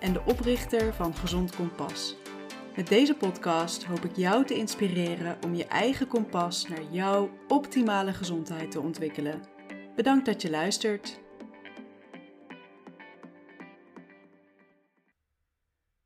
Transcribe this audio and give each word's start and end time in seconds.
en 0.00 0.12
de 0.12 0.22
oprichter 0.24 0.94
van 0.94 1.14
Gezond 1.14 1.56
Kompas. 1.56 2.16
Met 2.76 2.88
deze 2.88 3.16
podcast 3.16 3.84
hoop 3.84 4.04
ik 4.04 4.16
jou 4.16 4.44
te 4.44 4.54
inspireren 4.54 5.38
om 5.44 5.54
je 5.54 5.64
eigen 5.64 6.06
kompas 6.06 6.68
naar 6.68 6.82
jouw 6.90 7.30
optimale 7.48 8.12
gezondheid 8.12 8.70
te 8.70 8.80
ontwikkelen. 8.80 9.42
Bedankt 9.96 10.26
dat 10.26 10.42
je 10.42 10.50
luistert. 10.50 11.20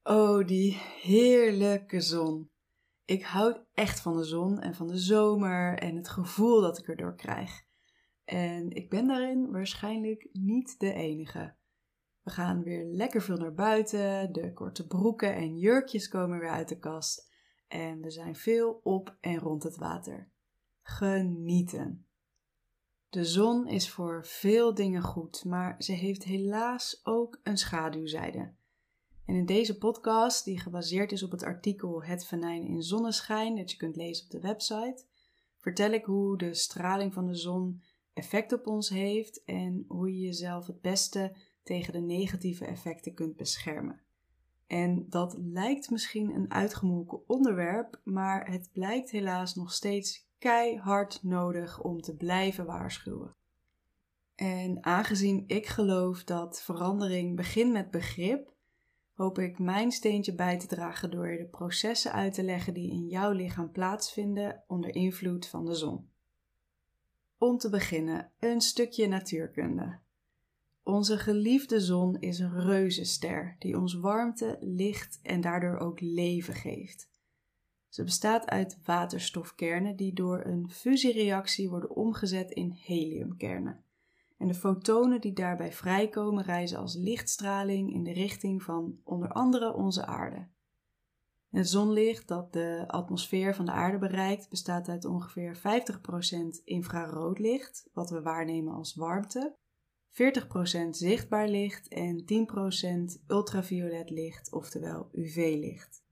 Oh, 0.03 0.47
die 0.47 0.79
heerlijke 1.01 2.01
zon. 2.01 2.51
Ik 3.05 3.23
houd 3.23 3.65
echt 3.73 4.01
van 4.01 4.17
de 4.17 4.25
zon 4.25 4.59
en 4.59 4.75
van 4.75 4.87
de 4.87 4.99
zomer 4.99 5.79
en 5.79 5.97
het 5.97 6.09
gevoel 6.09 6.61
dat 6.61 6.79
ik 6.79 6.89
erdoor 6.89 7.17
krijg. 7.17 7.63
En 8.25 8.71
ik 8.71 8.91
ben 8.91 9.07
daarin 9.07 9.51
waarschijnlijk 9.51 10.29
niet 10.33 10.79
de 10.79 10.93
enige. 10.93 11.59
We 12.23 12.31
gaan 12.31 12.63
weer 12.63 12.85
lekker 12.85 13.23
veel 13.23 13.37
naar 13.37 13.55
buiten, 13.55 14.33
de 14.33 14.53
korte 14.53 14.87
broeken 14.87 15.35
en 15.35 15.59
jurkjes 15.59 16.09
komen 16.09 16.39
weer 16.39 16.51
uit 16.51 16.69
de 16.69 16.79
kast 16.79 17.29
en 17.69 18.01
we 18.01 18.11
zijn 18.11 18.37
veel 18.37 18.81
op 18.83 19.17
en 19.21 19.39
rond 19.39 19.63
het 19.63 19.77
water. 19.77 20.31
Genieten. 20.83 22.07
De 23.09 23.25
zon 23.25 23.69
is 23.69 23.91
voor 23.91 24.27
veel 24.27 24.75
dingen 24.75 25.03
goed, 25.03 25.45
maar 25.45 25.75
ze 25.83 25.93
heeft 25.93 26.25
helaas 26.25 27.01
ook 27.03 27.41
een 27.43 27.59
schaduwzijde. 27.59 28.53
En 29.27 29.35
in 29.35 29.47
deze 29.47 29.79
podcast, 29.79 30.45
die 30.45 30.61
gebaseerd 30.61 31.13
is 31.13 31.23
op 31.23 31.31
het 31.31 31.43
artikel 31.43 32.03
Het 32.03 32.27
venijn 32.27 32.65
in 32.65 32.83
zonneschijn, 32.83 33.57
dat 33.57 33.71
je 33.71 33.77
kunt 33.77 33.97
lezen 33.97 34.25
op 34.25 34.31
de 34.31 34.41
website, 34.41 35.05
vertel 35.57 35.91
ik 35.91 36.05
hoe 36.05 36.39
de 36.39 36.55
straling 36.55 37.13
van 37.13 37.27
de 37.27 37.35
zon 37.35 37.83
effect 38.13 38.53
op 38.53 38.67
ons 38.67 38.89
heeft 38.89 39.45
en 39.45 39.85
hoe 39.89 40.15
je 40.15 40.21
jezelf 40.21 40.67
het 40.67 40.81
beste 40.81 41.37
tegen 41.71 41.93
de 41.93 42.01
negatieve 42.01 42.65
effecten 42.65 43.15
kunt 43.15 43.37
beschermen. 43.37 44.01
En 44.67 45.07
dat 45.09 45.37
lijkt 45.39 45.91
misschien 45.91 46.35
een 46.35 46.51
uitgemolken 46.51 47.29
onderwerp, 47.29 48.01
maar 48.05 48.51
het 48.51 48.71
blijkt 48.73 49.11
helaas 49.11 49.55
nog 49.55 49.73
steeds 49.73 50.29
keihard 50.39 51.23
nodig 51.23 51.83
om 51.83 52.01
te 52.01 52.17
blijven 52.17 52.67
waarschuwen. 52.67 53.37
En 54.35 54.85
aangezien 54.85 55.45
ik 55.47 55.67
geloof 55.67 56.25
dat 56.25 56.63
verandering 56.63 57.37
begint 57.37 57.73
met 57.73 57.91
begrip, 57.91 58.55
hoop 59.15 59.39
ik 59.39 59.59
mijn 59.59 59.93
steentje 59.93 60.35
bij 60.35 60.59
te 60.59 60.67
dragen 60.67 61.11
door 61.11 61.37
de 61.37 61.49
processen 61.51 62.13
uit 62.13 62.35
te 62.35 62.43
leggen 62.43 62.75
die 62.75 62.91
in 62.91 63.07
jouw 63.07 63.33
lichaam 63.33 63.71
plaatsvinden 63.71 64.65
onder 64.67 64.95
invloed 64.95 65.47
van 65.47 65.65
de 65.65 65.75
zon. 65.75 66.11
Om 67.39 67.59
te 67.59 67.71
beginnen, 67.71 68.33
een 68.39 68.61
stukje 68.61 69.09
natuurkunde. 69.09 70.09
Onze 70.83 71.19
geliefde 71.19 71.81
zon 71.81 72.21
is 72.21 72.39
een 72.39 72.61
reuzenster 72.61 73.57
die 73.59 73.79
ons 73.79 73.95
warmte, 73.95 74.57
licht 74.61 75.19
en 75.23 75.41
daardoor 75.41 75.79
ook 75.79 76.01
leven 76.01 76.55
geeft. 76.55 77.11
Ze 77.89 78.05
bestaat 78.05 78.49
uit 78.49 78.79
waterstofkernen 78.85 79.97
die 79.97 80.15
door 80.15 80.45
een 80.45 80.71
fusiereactie 80.71 81.71
worden 81.71 81.97
omgezet 81.97 82.51
in 82.51 82.71
heliumkernen. 82.71 83.85
En 84.39 84.47
de 84.49 84.55
fotonen 84.55 85.21
die 85.21 85.33
daarbij 85.33 85.73
vrijkomen 85.73 86.45
reizen 86.45 86.79
als 86.79 86.95
lichtstraling 86.95 87.93
in 87.93 88.05
de 88.05 88.13
richting 88.13 88.63
van 88.63 89.01
onder 89.05 89.29
andere 89.29 89.75
onze 89.75 90.07
aarde. 90.07 90.49
Het 91.51 91.69
zonlicht 91.69 92.29
dat 92.29 92.53
de 92.53 92.85
atmosfeer 92.87 93.55
van 93.55 93.65
de 93.65 93.73
aarde 93.73 93.99
bereikt 93.99 94.49
bestaat 94.49 94.89
uit 94.89 95.05
ongeveer 95.05 95.57
50% 95.57 95.61
infraroodlicht, 96.65 97.89
wat 97.93 98.11
we 98.11 98.23
waarnemen 98.23 98.75
als 98.75 98.95
warmte, 98.95 99.57
40% 100.13 100.89
zichtbaar 100.91 101.49
licht 101.49 101.89
en 101.89 102.25
10% 103.19 103.27
ultraviolet 103.27 104.11
licht, 104.11 104.53
oftewel 104.53 105.09
UV-licht. 105.13 106.03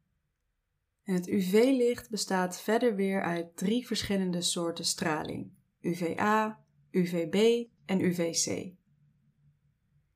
En 1.02 1.14
het 1.14 1.28
UV-licht 1.28 2.10
bestaat 2.10 2.60
verder 2.60 2.94
weer 2.94 3.22
uit 3.22 3.56
drie 3.56 3.86
verschillende 3.86 4.42
soorten 4.42 4.84
straling: 4.84 5.50
UVA, 5.80 6.64
UVB 6.90 7.66
en 7.84 8.00
UVC. 8.00 8.72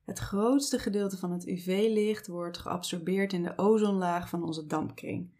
Het 0.04 0.18
grootste 0.18 0.78
gedeelte 0.78 1.18
van 1.18 1.32
het 1.32 1.46
UV-licht 1.46 2.26
wordt 2.26 2.58
geabsorbeerd 2.58 3.32
in 3.32 3.42
de 3.42 3.58
ozonlaag 3.58 4.28
van 4.28 4.44
onze 4.44 4.66
dampkring. 4.66 5.30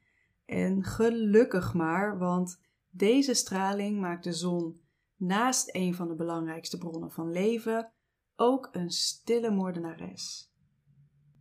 En 0.45 0.85
gelukkig 0.85 1.75
maar, 1.75 2.19
want 2.19 2.61
deze 2.91 3.35
straling 3.35 4.01
maakt 4.01 4.25
de 4.25 4.33
zon 4.33 4.81
naast 5.17 5.75
een 5.75 5.95
van 5.95 6.09
de 6.09 6.15
belangrijkste 6.15 6.79
bronnen 6.79 7.11
van 7.11 7.31
leven 7.31 7.93
ook 8.37 8.69
een 8.73 8.91
stille 8.91 9.51
moordenares. 9.51 10.51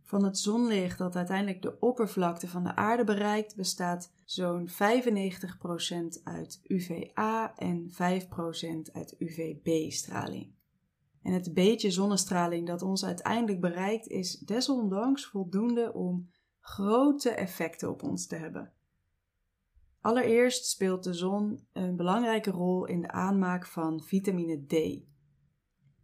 Van 0.02 0.24
het 0.24 0.38
zonlicht 0.38 0.98
dat 0.98 1.16
uiteindelijk 1.16 1.62
de 1.62 1.80
oppervlakte 1.80 2.48
van 2.48 2.64
de 2.64 2.76
aarde 2.76 3.04
bereikt, 3.04 3.56
bestaat 3.56 4.12
zo'n 4.24 4.68
95% 4.68 4.72
uit 6.24 6.60
UVA 6.62 7.56
en 7.56 7.90
5% 7.90 7.94
uit 8.92 9.14
UVB-straling. 9.18 10.52
En 11.22 11.32
het 11.32 11.54
beetje 11.54 11.90
zonnestraling 11.90 12.66
dat 12.66 12.82
ons 12.82 13.04
uiteindelijk 13.04 13.60
bereikt 13.60 14.06
is 14.06 14.38
desondanks 14.38 15.26
voldoende 15.26 15.92
om 15.92 16.30
grote 16.60 17.30
effecten 17.30 17.90
op 17.90 18.02
ons 18.02 18.26
te 18.26 18.36
hebben. 18.36 18.72
Allereerst 20.00 20.66
speelt 20.66 21.04
de 21.04 21.14
zon 21.14 21.66
een 21.72 21.96
belangrijke 21.96 22.50
rol 22.50 22.84
in 22.84 23.00
de 23.00 23.10
aanmaak 23.10 23.66
van 23.66 24.02
vitamine 24.02 24.66
D. 24.66 25.02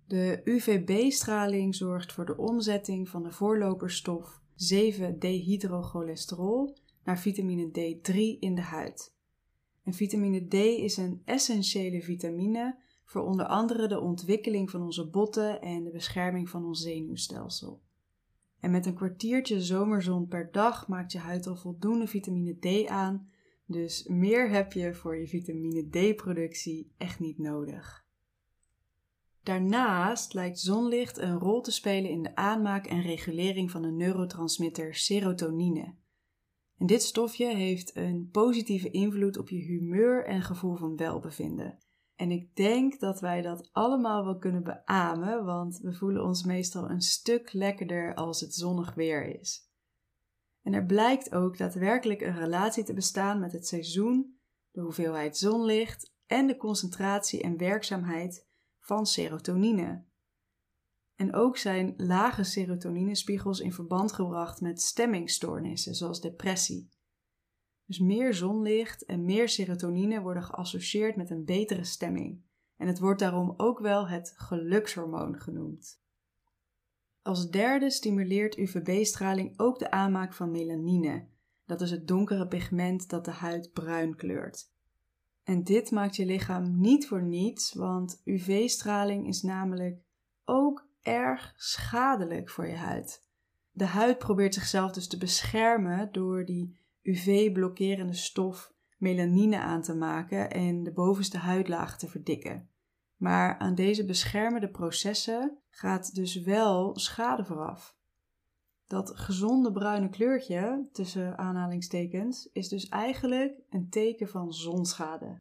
De 0.08 0.40
UVB-straling 0.44 1.74
zorgt 1.74 2.12
voor 2.12 2.26
de 2.26 2.36
omzetting 2.36 3.08
van 3.08 3.22
de 3.22 3.32
voorloperstof 3.32 4.40
7-dehydrocholesterol 4.74 6.76
naar 7.04 7.18
vitamine 7.18 7.68
D3 7.68 8.14
in 8.40 8.54
de 8.54 8.60
huid. 8.60 9.14
En 9.82 9.92
vitamine 9.92 10.48
D 10.48 10.54
is 10.54 10.96
een 10.96 11.22
essentiële 11.24 12.02
vitamine 12.02 12.78
voor 13.04 13.22
onder 13.22 13.46
andere 13.46 13.88
de 13.88 14.00
ontwikkeling 14.00 14.70
van 14.70 14.82
onze 14.82 15.08
botten 15.08 15.60
en 15.60 15.84
de 15.84 15.90
bescherming 15.90 16.48
van 16.48 16.64
ons 16.64 16.82
zenuwstelsel. 16.82 17.82
En 18.60 18.70
met 18.70 18.86
een 18.86 18.94
kwartiertje 18.94 19.62
zomerzon 19.62 20.28
per 20.28 20.48
dag 20.52 20.88
maakt 20.88 21.12
je 21.12 21.18
huid 21.18 21.46
al 21.46 21.56
voldoende 21.56 22.06
vitamine 22.06 22.58
D 22.58 22.86
aan, 22.86 23.30
dus 23.66 24.06
meer 24.06 24.50
heb 24.50 24.72
je 24.72 24.94
voor 24.94 25.16
je 25.16 25.26
vitamine 25.26 25.88
D-productie 25.88 26.92
echt 26.96 27.20
niet 27.20 27.38
nodig. 27.38 28.06
Daarnaast 29.48 30.34
lijkt 30.34 30.58
zonlicht 30.58 31.18
een 31.18 31.38
rol 31.38 31.60
te 31.60 31.70
spelen 31.70 32.10
in 32.10 32.22
de 32.22 32.36
aanmaak 32.36 32.86
en 32.86 33.02
regulering 33.02 33.70
van 33.70 33.82
de 33.82 33.90
neurotransmitter 33.90 34.94
serotonine. 34.94 35.94
En 36.78 36.86
dit 36.86 37.02
stofje 37.02 37.54
heeft 37.54 37.96
een 37.96 38.28
positieve 38.32 38.90
invloed 38.90 39.38
op 39.38 39.48
je 39.48 39.56
humeur 39.56 40.26
en 40.26 40.42
gevoel 40.42 40.76
van 40.76 40.96
welbevinden. 40.96 41.78
En 42.14 42.30
ik 42.30 42.56
denk 42.56 43.00
dat 43.00 43.20
wij 43.20 43.42
dat 43.42 43.68
allemaal 43.72 44.24
wel 44.24 44.38
kunnen 44.38 44.64
beamen, 44.64 45.44
want 45.44 45.78
we 45.78 45.94
voelen 45.94 46.24
ons 46.24 46.44
meestal 46.44 46.90
een 46.90 47.00
stuk 47.00 47.52
lekkerder 47.52 48.14
als 48.14 48.40
het 48.40 48.54
zonnig 48.54 48.94
weer 48.94 49.40
is. 49.40 49.70
En 50.62 50.72
er 50.72 50.86
blijkt 50.86 51.34
ook 51.34 51.58
daadwerkelijk 51.58 52.20
een 52.20 52.38
relatie 52.38 52.84
te 52.84 52.94
bestaan 52.94 53.40
met 53.40 53.52
het 53.52 53.66
seizoen, 53.66 54.38
de 54.70 54.80
hoeveelheid 54.80 55.36
zonlicht 55.36 56.14
en 56.26 56.46
de 56.46 56.56
concentratie 56.56 57.42
en 57.42 57.56
werkzaamheid 57.56 58.47
van 58.88 59.06
serotonine. 59.06 60.04
En 61.14 61.34
ook 61.34 61.56
zijn 61.56 61.94
lage 61.96 62.44
serotoninespiegels 62.44 63.60
in 63.60 63.72
verband 63.72 64.12
gebracht 64.12 64.60
met 64.60 64.82
stemmingstoornissen 64.82 65.94
zoals 65.94 66.20
depressie. 66.20 66.88
Dus 67.84 67.98
meer 67.98 68.34
zonlicht 68.34 69.04
en 69.04 69.24
meer 69.24 69.48
serotonine 69.48 70.20
worden 70.20 70.42
geassocieerd 70.42 71.16
met 71.16 71.30
een 71.30 71.44
betere 71.44 71.84
stemming. 71.84 72.42
En 72.76 72.86
het 72.86 72.98
wordt 72.98 73.20
daarom 73.20 73.54
ook 73.56 73.78
wel 73.78 74.08
het 74.08 74.32
gelukshormoon 74.36 75.40
genoemd. 75.40 76.02
Als 77.22 77.50
derde 77.50 77.90
stimuleert 77.90 78.56
UVB-straling 78.56 79.58
ook 79.58 79.78
de 79.78 79.90
aanmaak 79.90 80.34
van 80.34 80.50
melanine. 80.50 81.28
Dat 81.64 81.80
is 81.80 81.90
het 81.90 82.08
donkere 82.08 82.48
pigment 82.48 83.08
dat 83.08 83.24
de 83.24 83.30
huid 83.30 83.72
bruin 83.72 84.16
kleurt. 84.16 84.76
En 85.48 85.64
dit 85.64 85.90
maakt 85.90 86.16
je 86.16 86.26
lichaam 86.26 86.80
niet 86.80 87.06
voor 87.06 87.22
niets, 87.22 87.72
want 87.72 88.20
UV-straling 88.24 89.26
is 89.26 89.42
namelijk 89.42 90.02
ook 90.44 90.88
erg 91.02 91.52
schadelijk 91.56 92.50
voor 92.50 92.66
je 92.66 92.76
huid. 92.76 93.26
De 93.70 93.84
huid 93.84 94.18
probeert 94.18 94.54
zichzelf 94.54 94.92
dus 94.92 95.08
te 95.08 95.18
beschermen 95.18 96.12
door 96.12 96.44
die 96.44 96.78
UV-blokkerende 97.02 98.14
stof 98.14 98.72
melanine 98.96 99.58
aan 99.58 99.82
te 99.82 99.94
maken 99.94 100.50
en 100.50 100.82
de 100.82 100.92
bovenste 100.92 101.38
huidlaag 101.38 101.98
te 101.98 102.08
verdikken. 102.08 102.70
Maar 103.16 103.58
aan 103.58 103.74
deze 103.74 104.04
beschermende 104.04 104.70
processen 104.70 105.58
gaat 105.70 106.14
dus 106.14 106.40
wel 106.42 106.98
schade 106.98 107.44
vooraf. 107.44 107.97
Dat 108.88 109.16
gezonde 109.18 109.72
bruine 109.72 110.08
kleurtje, 110.08 110.88
tussen 110.92 111.38
aanhalingstekens, 111.38 112.48
is 112.52 112.68
dus 112.68 112.88
eigenlijk 112.88 113.60
een 113.70 113.88
teken 113.88 114.28
van 114.28 114.52
zonschade. 114.52 115.40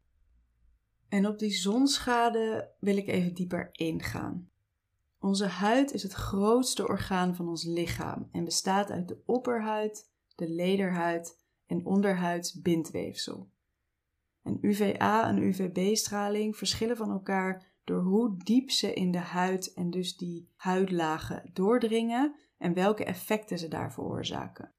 En 1.10 1.28
op 1.28 1.40
die 1.40 1.52
zonschade 1.52 2.72
wil 2.80 2.98
ik 2.98 3.08
even 3.08 3.34
dieper 3.34 3.70
ingaan. 3.72 4.50
Onze 5.20 5.46
huid 5.46 5.94
is 5.94 6.04
het 6.04 6.14
grootste 6.14 6.88
orgaan 6.88 7.36
van 7.36 7.48
ons 7.48 7.64
lichaam 7.64 8.28
en 8.32 8.44
bestaat 8.44 8.92
uit 8.92 9.08
de 9.08 9.22
opperhuid, 9.26 10.12
de 10.36 10.50
lederhuid 10.50 11.38
en 11.66 11.86
onderhuids 11.86 12.62
bindweefsel. 12.62 13.50
En 14.44 14.58
UVA 14.62 15.28
en 15.28 15.38
UVB-straling 15.38 16.58
verschillen 16.58 16.98
van 16.98 17.12
elkaar 17.12 17.66
door 17.84 18.02
hoe 18.02 18.38
diep 18.38 18.72
ze 18.72 18.94
in 18.94 19.12
de 19.12 19.18
huid 19.18 19.74
en 19.74 19.90
dus 19.90 20.18
die 20.18 20.50
huidlagen 20.56 21.50
doordringen 21.54 22.36
en 22.58 22.74
welke 22.74 23.04
effecten 23.04 23.60
ze 23.60 23.68
daar 23.68 23.94
veroorzaken. 23.94 24.74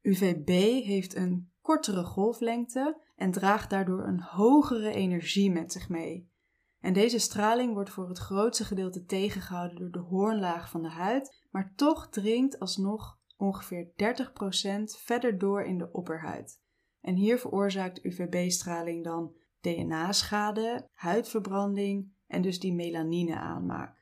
UVB 0.00 0.48
heeft 0.84 1.16
een 1.16 1.52
kortere 1.60 2.04
golflengte 2.04 3.00
en 3.16 3.30
draagt 3.30 3.70
daardoor 3.70 4.06
een 4.06 4.20
hogere 4.20 4.92
energie 4.92 5.50
met 5.50 5.72
zich 5.72 5.88
mee. 5.88 6.30
En 6.80 6.92
deze 6.92 7.18
straling 7.18 7.72
wordt 7.72 7.90
voor 7.90 8.08
het 8.08 8.18
grootste 8.18 8.64
gedeelte 8.64 9.04
tegengehouden 9.04 9.78
door 9.78 9.90
de 9.90 9.98
hoornlaag 9.98 10.70
van 10.70 10.82
de 10.82 10.90
huid, 10.90 11.46
maar 11.50 11.72
toch 11.76 12.08
dringt 12.08 12.58
alsnog 12.58 13.18
ongeveer 13.36 13.86
30% 13.86 13.90
verder 14.84 15.38
door 15.38 15.62
in 15.62 15.78
de 15.78 15.92
opperhuid. 15.92 16.60
En 17.00 17.14
hier 17.14 17.38
veroorzaakt 17.38 18.04
UVB-straling 18.04 19.04
dan 19.04 19.34
DNA-schade, 19.60 20.88
huidverbranding 20.92 22.12
en 22.26 22.42
dus 22.42 22.60
die 22.60 22.74
melanine 22.74 23.36
aanmaak. 23.36 23.95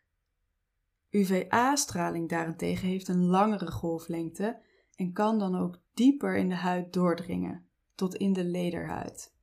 UVA-straling 1.15 2.29
daarentegen 2.29 2.89
heeft 2.89 3.09
een 3.09 3.25
langere 3.27 3.71
golflengte 3.71 4.61
en 4.97 5.13
kan 5.13 5.39
dan 5.39 5.57
ook 5.57 5.81
dieper 5.95 6.37
in 6.37 6.49
de 6.49 6.55
huid 6.55 6.93
doordringen, 6.93 7.67
tot 7.95 8.15
in 8.15 8.33
de 8.33 8.45
lederhuid. 8.45 9.35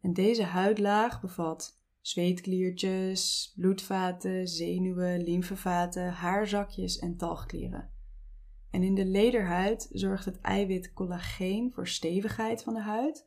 En 0.00 0.12
deze 0.12 0.42
huidlaag 0.42 1.20
bevat 1.20 1.80
zweetkliertjes, 2.00 3.52
bloedvaten, 3.56 4.48
zenuwen, 4.48 5.22
lymfevaten, 5.22 6.12
haarzakjes 6.12 6.98
en 6.98 7.16
talgklieren. 7.16 7.90
En 8.70 8.82
in 8.82 8.94
de 8.94 9.06
lederhuid 9.06 9.88
zorgt 9.92 10.24
het 10.24 10.40
eiwit 10.40 10.92
collageen 10.92 11.72
voor 11.72 11.88
stevigheid 11.88 12.62
van 12.62 12.74
de 12.74 12.82
huid 12.82 13.26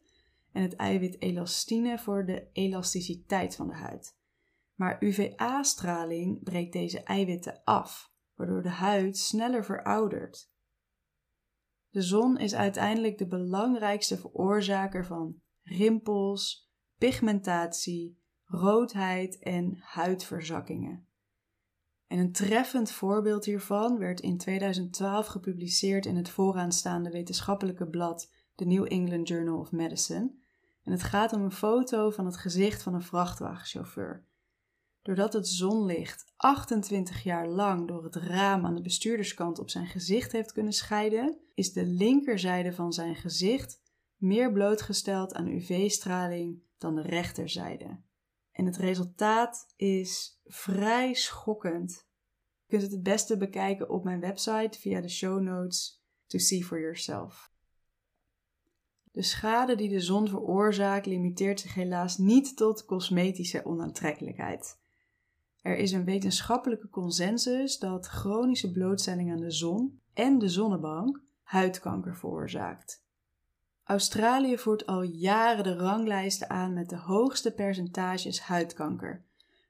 en 0.52 0.62
het 0.62 0.76
eiwit 0.76 1.22
elastine 1.22 2.00
voor 2.00 2.26
de 2.26 2.48
elasticiteit 2.54 3.56
van 3.56 3.68
de 3.68 3.74
huid. 3.74 4.18
Maar 4.80 4.98
UVA-straling 5.00 6.44
breekt 6.44 6.74
deze 6.74 7.04
eiwitten 7.04 7.62
af, 7.64 8.12
waardoor 8.36 8.62
de 8.62 8.70
huid 8.70 9.18
sneller 9.18 9.66
veroudert. 9.66 10.52
De 11.90 12.02
zon 12.02 12.38
is 12.38 12.56
uiteindelijk 12.56 13.18
de 13.18 13.28
belangrijkste 13.28 14.18
veroorzaker 14.18 15.06
van 15.06 15.42
rimpels, 15.62 16.72
pigmentatie, 16.98 18.20
roodheid 18.46 19.40
en 19.40 19.78
huidverzakkingen. 19.80 21.08
En 22.08 22.20
een 22.20 22.32
treffend 22.32 22.92
voorbeeld 22.92 23.46
hiervan 23.46 23.98
werd 23.98 24.20
in 24.20 24.38
2012 24.38 25.28
gepubliceerd 25.28 26.06
in 26.06 26.16
het 26.16 26.30
vooraanstaande 26.30 27.10
wetenschappelijke 27.10 27.88
blad 27.88 28.34
The 28.56 28.66
New 28.66 28.86
England 28.94 29.28
Journal 29.28 29.60
of 29.60 29.72
Medicine. 29.72 30.36
En 30.84 30.92
het 30.92 31.04
gaat 31.04 31.34
om 31.34 31.42
een 31.42 31.52
foto 31.52 32.10
van 32.10 32.26
het 32.26 32.38
gezicht 32.38 32.84
van 32.84 32.94
een 32.94 33.02
vrachtwagenchauffeur. 33.02 34.28
Doordat 35.02 35.34
het 35.34 35.48
zonlicht 35.48 36.34
28 36.36 37.24
jaar 37.24 37.48
lang 37.48 37.88
door 37.88 38.04
het 38.04 38.16
raam 38.16 38.66
aan 38.66 38.76
de 38.76 38.82
bestuurderskant 38.82 39.60
op 39.60 39.70
zijn 39.70 39.88
gezicht 39.88 40.32
heeft 40.32 40.52
kunnen 40.52 40.74
scheiden, 40.74 41.38
is 41.54 41.74
de 41.74 41.86
linkerzijde 41.86 42.74
van 42.74 42.94
zijn 42.94 43.16
gezicht 43.16 43.82
meer 44.16 44.52
blootgesteld 44.52 45.34
aan 45.34 45.48
UV-straling 45.48 46.62
dan 46.78 46.96
de 46.96 47.02
rechterzijde. 47.02 48.00
En 48.52 48.66
het 48.66 48.78
resultaat 48.78 49.74
is 49.76 50.40
vrij 50.46 51.14
schokkend. 51.14 52.08
Je 52.66 52.68
kunt 52.68 52.82
het 52.82 52.92
het 52.92 53.04
beste 53.04 53.38
bekijken 53.38 53.90
op 53.90 54.04
mijn 54.04 54.20
website 54.20 54.80
via 54.80 55.02
de 55.02 55.10
show 55.10 55.42
notes 55.42 56.04
to 56.28 56.38
see 56.38 56.66
for 56.66 56.80
yourself. 56.80 57.52
De 59.12 59.22
schade 59.22 59.76
die 59.76 59.90
de 59.90 60.00
zon 60.00 60.28
veroorzaakt 60.28 61.06
limiteert 61.06 61.60
zich 61.60 61.74
helaas 61.74 62.18
niet 62.18 62.58
tot 62.58 62.86
cosmetische 62.86 63.66
onaantrekkelijkheid. 63.66 64.80
Er 65.62 65.78
is 65.78 65.92
een 65.92 66.06
wetenschappelijke 66.06 66.90
consensus 66.90 67.80
dat 67.80 68.08
chronische 68.08 68.72
blootstelling 68.72 69.32
aan 69.32 69.40
de 69.40 69.52
zon 69.52 70.02
en 70.14 70.40
de 70.40 70.50
zonnebank 70.50 71.22
huidkanker 71.42 72.16
veroorzaakt. 72.16 73.04
Australië 73.84 74.58
voert 74.58 74.86
al 74.86 75.02
jaren 75.02 75.64
de 75.64 75.76
ranglijsten 75.76 76.50
aan 76.50 76.74
met 76.74 76.90
de 76.90 76.98
hoogste 76.98 77.52
percentages 77.52 78.40
huidkanker. 78.42 79.26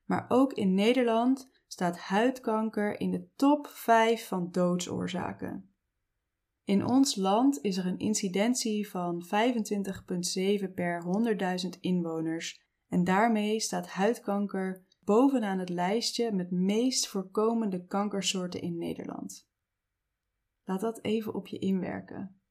Maar 0.06 0.26
ook 0.28 0.54
in 0.54 0.74
Nederland 0.74 1.50
staat 1.68 2.00
huidkanker 2.00 3.00
in 3.00 3.12
de 3.12 3.28
top 3.36 3.68
5 3.68 4.28
van 4.28 4.52
doodsoorzaken. 4.52 5.70
In 6.64 6.86
ons 6.86 7.16
land 7.16 7.60
is 7.62 7.78
er 7.78 7.86
een 7.86 8.00
incidentie 8.00 8.90
van 8.90 9.26
25,7 9.26 10.74
per 10.74 11.04
100.000 11.64 11.80
inwoners 11.80 12.62
en 12.88 13.04
daarmee 13.04 13.60
staat 13.60 13.88
huidkanker 13.88 14.84
bovenaan 15.10 15.60
het 15.60 15.70
lijstje 15.70 16.32
met 16.32 16.52
meest 16.52 17.08
voorkomende 17.08 17.86
kankersoorten 17.86 18.62
in 18.62 18.78
Nederland. 18.78 19.50
Laat 20.64 20.80
dat 20.80 21.04
even 21.04 21.34
op 21.34 21.48
je 21.48 21.60
inwerken. 21.60 22.42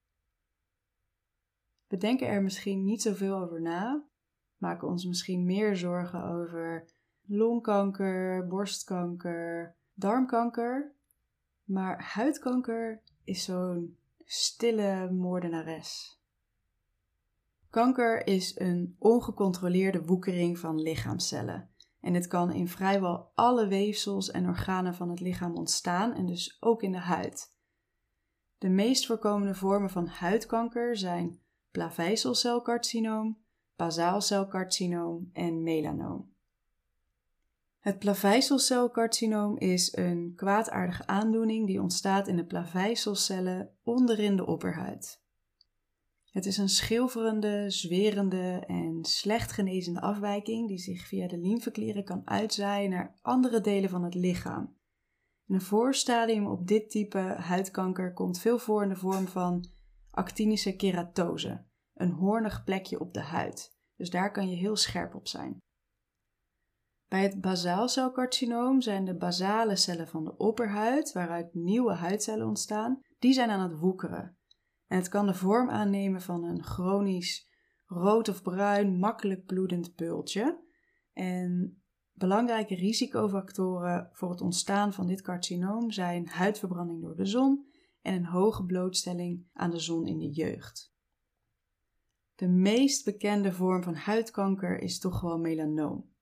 We 1.87 1.97
denken 1.97 2.27
er 2.27 2.43
misschien 2.43 2.83
niet 2.85 3.01
zoveel 3.01 3.37
over 3.37 3.61
na, 3.61 4.05
maken 4.57 4.87
ons 4.87 5.05
misschien 5.05 5.45
meer 5.45 5.75
zorgen 5.75 6.23
over 6.23 6.89
longkanker, 7.25 8.47
borstkanker, 8.47 9.75
darmkanker. 9.93 10.95
Maar 11.63 12.03
huidkanker 12.03 13.01
is 13.23 13.43
zo'n 13.43 13.97
stille 14.25 15.11
moordenares. 15.11 16.21
Kanker 17.69 18.27
is 18.27 18.59
een 18.59 18.95
ongecontroleerde 18.97 20.05
woekering 20.05 20.59
van 20.59 20.81
lichaamcellen. 20.81 21.69
En 22.01 22.13
dit 22.13 22.27
kan 22.27 22.53
in 22.53 22.67
vrijwel 22.67 23.31
alle 23.35 23.67
weefsels 23.67 24.31
en 24.31 24.47
organen 24.47 24.95
van 24.95 25.09
het 25.09 25.19
lichaam 25.19 25.55
ontstaan 25.55 26.13
en 26.13 26.25
dus 26.25 26.57
ook 26.59 26.83
in 26.83 26.91
de 26.91 26.97
huid. 26.97 27.57
De 28.57 28.69
meest 28.69 29.05
voorkomende 29.05 29.55
vormen 29.55 29.89
van 29.89 30.07
huidkanker 30.07 30.97
zijn 30.97 31.39
plaveisselcelcarcinoom, 31.71 33.37
basaalcelcarcinoom 33.75 35.29
en 35.33 35.63
melanoom. 35.63 36.33
Het 37.79 37.99
plaveisselcelcarcinoom 37.99 39.57
is 39.57 39.95
een 39.95 40.33
kwaadaardige 40.35 41.07
aandoening 41.07 41.67
die 41.67 41.81
ontstaat 41.81 42.27
in 42.27 42.35
de 42.35 42.45
plaveisselcellen 42.45 43.77
onderin 43.83 44.35
de 44.35 44.45
opperhuid. 44.45 45.23
Het 46.31 46.45
is 46.45 46.57
een 46.57 46.69
schilferende, 46.69 47.69
zwerende 47.69 48.63
en 48.67 49.03
slecht 49.05 49.51
genezende 49.51 50.01
afwijking 50.01 50.67
die 50.67 50.77
zich 50.77 51.07
via 51.07 51.27
de 51.27 51.37
lymfeklieren 51.37 52.03
kan 52.03 52.21
uitzaaien 52.25 52.89
naar 52.89 53.17
andere 53.21 53.61
delen 53.61 53.89
van 53.89 54.03
het 54.03 54.15
lichaam. 54.15 54.77
een 55.47 55.61
voorstadium 55.61 56.47
op 56.47 56.67
dit 56.67 56.89
type 56.89 57.17
huidkanker 57.19 58.13
komt 58.13 58.39
veel 58.39 58.59
voor 58.59 58.83
in 58.83 58.89
de 58.89 58.95
vorm 58.95 59.27
van 59.27 59.65
actinische 60.11 60.75
keratose, 60.75 61.65
een 61.93 62.11
hoornig 62.11 62.63
plekje 62.63 62.99
op 62.99 63.13
de 63.13 63.21
huid. 63.21 63.77
Dus 63.95 64.09
daar 64.09 64.31
kan 64.31 64.49
je 64.49 64.55
heel 64.55 64.75
scherp 64.75 65.15
op 65.15 65.27
zijn. 65.27 65.57
Bij 67.07 67.21
het 67.21 67.41
basaalcelcarcinoom 67.41 68.81
zijn 68.81 69.05
de 69.05 69.15
basale 69.15 69.75
cellen 69.75 70.07
van 70.07 70.23
de 70.23 70.37
opperhuid, 70.37 71.11
waaruit 71.11 71.53
nieuwe 71.53 71.93
huidcellen 71.93 72.47
ontstaan, 72.47 73.01
die 73.19 73.33
zijn 73.33 73.49
aan 73.49 73.69
het 73.69 73.79
woekeren. 73.79 74.38
Het 74.89 75.09
kan 75.09 75.25
de 75.25 75.33
vorm 75.33 75.69
aannemen 75.69 76.21
van 76.21 76.43
een 76.43 76.63
chronisch 76.63 77.49
rood 77.85 78.29
of 78.29 78.41
bruin, 78.41 78.99
makkelijk 78.99 79.45
bloedend 79.45 79.95
pultje. 79.95 80.63
En 81.13 81.81
belangrijke 82.13 82.75
risicofactoren 82.75 84.09
voor 84.11 84.29
het 84.29 84.41
ontstaan 84.41 84.93
van 84.93 85.07
dit 85.07 85.21
carcinoom 85.21 85.91
zijn 85.91 86.27
huidverbranding 86.27 87.01
door 87.01 87.15
de 87.15 87.25
zon 87.25 87.67
en 88.01 88.13
een 88.13 88.25
hoge 88.25 88.65
blootstelling 88.65 89.47
aan 89.53 89.71
de 89.71 89.79
zon 89.79 90.07
in 90.07 90.17
de 90.17 90.29
jeugd. 90.29 90.93
De 92.35 92.47
meest 92.47 93.05
bekende 93.05 93.53
vorm 93.53 93.83
van 93.83 93.95
huidkanker 93.95 94.79
is 94.79 94.99
toch 94.99 95.21
wel 95.21 95.39
melanoom. 95.39 96.13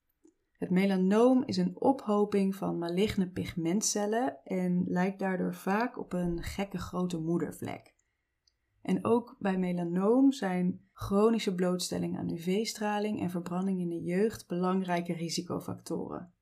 Het 0.52 0.70
melanoom 0.70 1.44
is 1.46 1.58
een 1.58 1.80
ophoping 1.80 2.56
van 2.56 2.78
maligne 2.78 3.30
pigmentcellen 3.30 4.44
en 4.44 4.84
lijkt 4.88 5.20
daardoor 5.20 5.54
vaak 5.54 5.98
op 5.98 6.14
een 6.14 6.44
gekke 6.44 6.78
grote 6.78 7.20
moedervlek. 7.20 7.96
En 8.88 9.06
ook 9.06 9.36
bij 9.39 9.58
melanoom 9.58 10.32
zijn 10.32 10.82
chronische 10.94 11.56
blootstelling 11.56 12.17
aan 12.17 12.32
UV-straling 12.32 13.22
en 13.22 13.29
verbranding 13.29 13.79
in 13.79 13.89
de 13.89 14.01
jeugd 14.01 14.48
belangrijke 14.48 15.13
risicofactoren. 15.13 16.34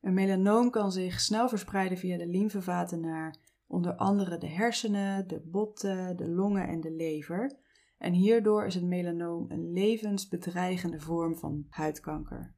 Een 0.00 0.14
melanoom 0.14 0.70
kan 0.70 0.92
zich 0.92 1.20
snel 1.20 1.48
verspreiden 1.48 1.98
via 1.98 2.16
de 2.16 2.26
lymfevaten 2.26 3.00
naar 3.00 3.38
onder 3.66 3.94
andere 3.96 4.38
de 4.38 4.46
hersenen, 4.46 5.28
de 5.28 5.40
botten, 5.40 6.16
de 6.16 6.28
longen 6.28 6.68
en 6.68 6.80
de 6.80 6.90
lever. 6.90 7.58
En 7.98 8.12
hierdoor 8.12 8.66
is 8.66 8.74
het 8.74 8.84
melanoom 8.84 9.50
een 9.50 9.72
levensbedreigende 9.72 11.00
vorm 11.00 11.36
van 11.36 11.66
huidkanker. 11.68 12.54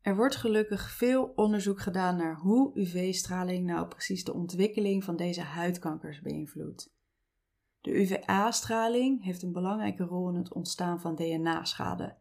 Er 0.00 0.16
wordt 0.16 0.36
gelukkig 0.36 0.90
veel 0.90 1.24
onderzoek 1.24 1.80
gedaan 1.80 2.16
naar 2.16 2.36
hoe 2.36 2.78
UV-straling 2.78 3.66
nou 3.66 3.88
precies 3.88 4.24
de 4.24 4.34
ontwikkeling 4.34 5.04
van 5.04 5.16
deze 5.16 5.40
huidkankers 5.40 6.20
beïnvloedt. 6.20 7.00
De 7.82 8.00
UVA-straling 8.00 9.24
heeft 9.24 9.42
een 9.42 9.52
belangrijke 9.52 10.04
rol 10.04 10.28
in 10.28 10.34
het 10.34 10.52
ontstaan 10.52 11.00
van 11.00 11.14
DNA-schade. 11.14 12.16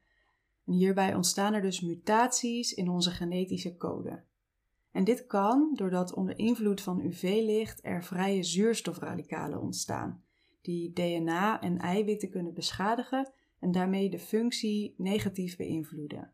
En 0.65 0.74
hierbij 0.74 1.15
ontstaan 1.15 1.53
er 1.53 1.62
dus 1.62 1.82
mutaties 1.82 2.74
in 2.74 2.89
onze 2.89 3.12
genetische 3.12 3.77
code. 3.77 4.24
En 4.91 5.03
dit 5.03 5.27
kan 5.27 5.72
doordat 5.74 6.13
onder 6.13 6.38
invloed 6.38 6.82
van 6.82 7.00
UV-licht 7.00 7.86
er 7.86 8.03
vrije 8.03 8.44
zuurstofradicalen 8.44 9.62
ontstaan, 9.62 10.24
die 10.62 10.94
DNA 10.94 11.62
en 11.62 11.77
eiwitten 11.77 12.30
kunnen 12.30 12.53
beschadigen 12.53 13.32
en 13.60 13.72
daarmee 13.72 14.10
de 14.10 14.20
functie 14.20 14.94
negatief 14.98 15.58
beïnvloeden. 15.58 16.34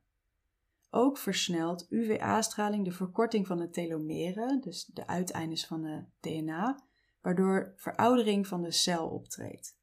Ook 0.89 1.17
versnelt 1.17 1.85
UVA-straling 1.89 2.85
de 2.85 2.91
verkorting 2.91 3.47
van 3.47 3.57
de 3.57 3.69
telomeren, 3.69 4.61
dus 4.61 4.85
de 4.85 5.07
uiteindes 5.07 5.65
van 5.65 5.81
de 5.81 6.03
DNA, 6.19 6.86
waardoor 7.27 7.73
veroudering 7.75 8.47
van 8.47 8.61
de 8.61 8.71
cel 8.71 9.07
optreedt. 9.07 9.77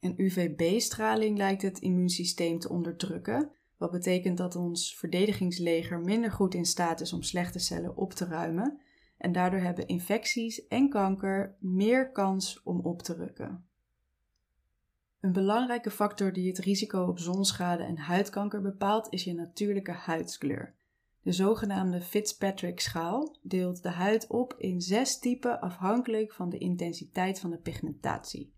En 0.00 0.14
UVB-straling 0.16 1.36
lijkt 1.36 1.62
het 1.62 1.78
immuunsysteem 1.78 2.58
te 2.58 2.68
onderdrukken, 2.68 3.50
wat 3.76 3.90
betekent 3.90 4.38
dat 4.38 4.56
ons 4.56 4.96
verdedigingsleger 4.96 6.00
minder 6.00 6.32
goed 6.32 6.54
in 6.54 6.64
staat 6.64 7.00
is 7.00 7.12
om 7.12 7.22
slechte 7.22 7.58
cellen 7.58 7.96
op 7.96 8.12
te 8.12 8.24
ruimen 8.24 8.80
en 9.18 9.32
daardoor 9.32 9.60
hebben 9.60 9.86
infecties 9.86 10.66
en 10.66 10.88
kanker 10.88 11.56
meer 11.58 12.10
kans 12.12 12.62
om 12.62 12.80
op 12.80 13.02
te 13.02 13.14
rukken. 13.14 13.66
Een 15.20 15.32
belangrijke 15.32 15.90
factor 15.90 16.32
die 16.32 16.48
het 16.48 16.58
risico 16.58 17.02
op 17.02 17.18
zonschade 17.18 17.82
en 17.82 17.98
huidkanker 17.98 18.60
bepaalt 18.60 19.12
is 19.12 19.24
je 19.24 19.34
natuurlijke 19.34 19.92
huidskleur. 19.92 20.74
De 21.28 21.34
zogenaamde 21.34 22.00
Fitzpatrick-schaal 22.00 23.36
deelt 23.42 23.82
de 23.82 23.88
huid 23.88 24.26
op 24.26 24.54
in 24.58 24.80
zes 24.80 25.18
typen 25.18 25.60
afhankelijk 25.60 26.32
van 26.32 26.48
de 26.48 26.58
intensiteit 26.58 27.40
van 27.40 27.50
de 27.50 27.58
pigmentatie. 27.58 28.54